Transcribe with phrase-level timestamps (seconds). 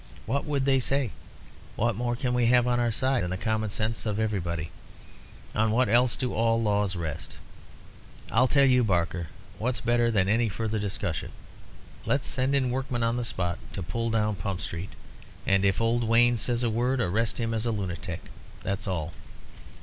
[0.25, 1.11] What would they say?
[1.75, 4.71] What more can we have on our side than the common sense of everybody?
[5.53, 7.37] On what else do all laws rest?
[8.31, 9.27] I'll tell you, Barker,
[9.59, 11.31] what's better than any further discussion.
[12.03, 14.89] Let's send in workmen on the spot to pull down Pump Street.
[15.45, 18.23] And if old Wayne says a word, arrest him as a lunatic.
[18.63, 19.13] That's all."